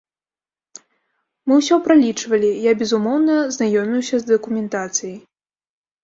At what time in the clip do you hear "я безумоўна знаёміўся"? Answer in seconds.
2.69-4.15